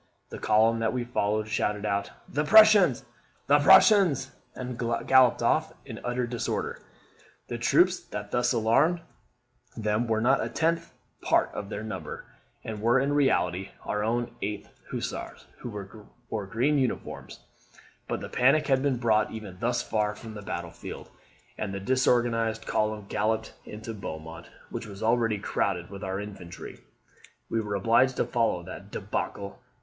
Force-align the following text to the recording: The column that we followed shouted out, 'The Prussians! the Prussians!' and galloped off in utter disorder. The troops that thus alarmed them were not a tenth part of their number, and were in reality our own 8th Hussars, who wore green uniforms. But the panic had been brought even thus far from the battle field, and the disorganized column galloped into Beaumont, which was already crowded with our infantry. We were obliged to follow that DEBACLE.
The 0.31 0.39
column 0.39 0.79
that 0.79 0.93
we 0.93 1.03
followed 1.03 1.47
shouted 1.47 1.85
out, 1.85 2.09
'The 2.27 2.45
Prussians! 2.45 3.05
the 3.45 3.59
Prussians!' 3.59 4.31
and 4.55 4.75
galloped 5.05 5.43
off 5.43 5.73
in 5.85 5.99
utter 6.03 6.25
disorder. 6.25 6.79
The 7.49 7.59
troops 7.59 7.99
that 8.05 8.31
thus 8.31 8.51
alarmed 8.51 9.01
them 9.77 10.07
were 10.07 10.19
not 10.19 10.43
a 10.43 10.49
tenth 10.49 10.91
part 11.21 11.51
of 11.53 11.69
their 11.69 11.83
number, 11.83 12.25
and 12.63 12.81
were 12.81 12.99
in 12.99 13.13
reality 13.13 13.69
our 13.85 14.03
own 14.03 14.31
8th 14.41 14.69
Hussars, 14.89 15.45
who 15.59 15.69
wore 16.31 16.47
green 16.47 16.79
uniforms. 16.79 17.39
But 18.07 18.21
the 18.21 18.27
panic 18.29 18.65
had 18.65 18.81
been 18.81 18.97
brought 18.97 19.29
even 19.31 19.59
thus 19.59 19.83
far 19.83 20.15
from 20.15 20.33
the 20.33 20.41
battle 20.41 20.71
field, 20.71 21.11
and 21.59 21.75
the 21.75 21.79
disorganized 21.79 22.65
column 22.65 23.05
galloped 23.07 23.53
into 23.65 23.93
Beaumont, 23.93 24.47
which 24.71 24.87
was 24.87 25.03
already 25.03 25.37
crowded 25.37 25.91
with 25.91 26.03
our 26.03 26.19
infantry. 26.19 26.79
We 27.51 27.61
were 27.61 27.75
obliged 27.75 28.17
to 28.17 28.25
follow 28.25 28.63
that 28.63 28.89
DEBACLE. 28.89 29.59